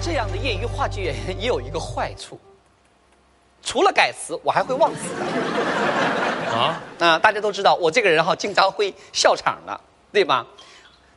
[0.00, 2.38] 这样的业余话剧演员也有一个坏处，
[3.62, 6.56] 除了改词，我还会忘词的。
[6.56, 9.80] 啊，那、大家都知道我这个人哈，经常会笑场的，
[10.12, 10.46] 对吧？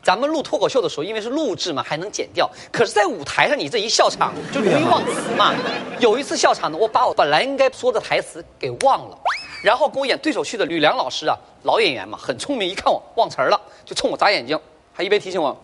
[0.04, 2.50] 咱们录脱口秀的时候，因为是录制嘛，还能剪掉。
[2.72, 5.54] 可是，在舞台上，你这一笑场就容易忘词嘛。
[6.00, 9.18] 有一次笑场呢，我把我本来应该说的台词给忘了，
[9.64, 14.60] 然后跟我演对手戏的吕梁老师啊，老演员嘛，很聪明，一看我忘词儿了，就冲我眨眼睛，
[14.92, 15.56] 还一边提醒我，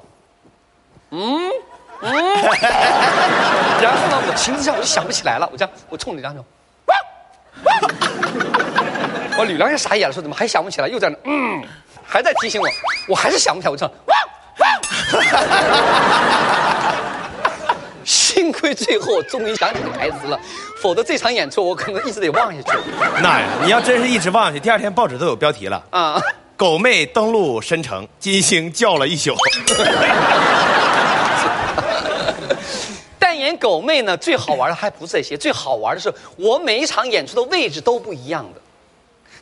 [1.10, 1.52] 嗯
[2.02, 2.12] 嗯，
[3.82, 6.44] 然后呢，我情绪上我就想不起来了，我这样，我冲吕梁说，
[6.86, 6.96] 哇
[7.64, 7.74] 哇。
[9.40, 10.88] 我吕梁也傻眼了，说怎么还想不起来？
[10.88, 11.64] 又在那嗯，
[12.06, 12.68] 还在提醒我，
[13.08, 13.72] 我还是想不起来。
[13.72, 14.16] 我这哇
[14.60, 14.68] 哇，
[18.04, 20.40] 幸亏最后我终于想起台词了，
[20.82, 22.78] 否则这场演出我可能一直得忘下去
[23.22, 25.84] 那呀，你要真是一直忘下去，第二天报纸都有标题了。
[25.92, 26.20] 啊。
[26.56, 29.36] 狗妹登陆申城，金星叫了一宿。
[33.20, 38.62] 但演狗妹呢，最好玩的还不是这些，最好玩的是我每一场演出的位置都不一样的。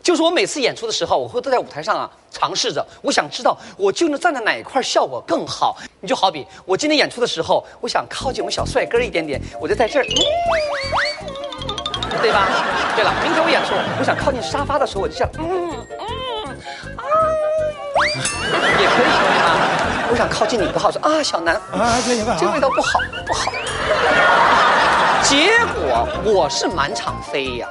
[0.01, 5.77] 就是我每次演出的时候，我会都在舞台上啊尝试着，我想知道我究竟站在哪一块效果更好。
[5.99, 10.05] 你就好比我今天演出的时候，我想靠近我们小帅哥一点点，我就在这儿，
[12.21, 12.47] 对吧？
[12.95, 16.05] 对了，明天我演出，我想靠近沙发的时候，我就这样，嗯嗯
[16.97, 17.03] 啊，
[18.79, 19.05] 也可以
[20.15, 21.59] 我想靠近你的话，我说啊，小南，
[22.07, 23.51] 这个味道不好，不好。
[25.21, 27.67] 结果我是满场飞呀，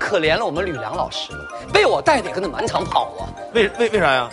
[0.00, 1.32] 可怜了我们吕梁老师，
[1.70, 3.28] 被我带的跟着满场跑啊。
[3.52, 4.26] 为为为啥呀？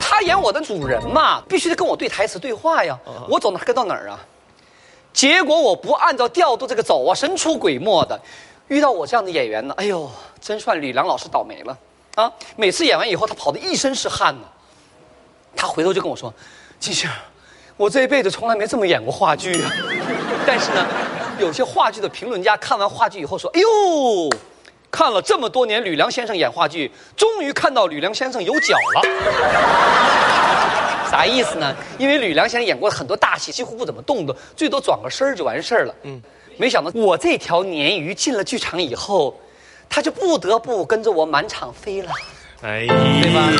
[0.00, 2.98] 他演我的主人嘛，必须得跟我对台词对话呀。
[3.28, 4.18] 我走哪儿跟到哪儿啊。
[5.12, 8.18] 结果我不按照调度这个走啊，神出鬼没的，
[8.68, 11.76] 遇到我这样的演员呢，哎呦，真算吕梁老师倒霉了
[12.14, 12.32] 啊！
[12.56, 14.48] 每次演完以后，他跑得一身是汗呢。
[15.56, 16.32] 他回头就跟我说
[16.78, 17.08] ：“金星，
[17.76, 19.70] 我这一辈子从来没这么演过话剧啊。
[20.46, 20.86] ”但是呢，
[21.38, 24.30] 有些话剧的评论家看完话剧以后说：“哎呦，
[24.90, 29.02] 看了这么多年吕梁先生演话剧，终于看到吕梁先生有脚了。
[31.10, 31.76] ”啥意思呢？
[31.96, 35.94] 因为吕梁先生演过很多大戏，几乎不怎么动的，最多转个身儿就完事儿了。
[36.02, 36.20] 嗯，
[36.56, 39.38] 没想到我这条鲶鱼进了剧场以后，
[39.88, 42.10] 他就不得不跟着我满场飞了。
[42.66, 43.50] 哎，对吧？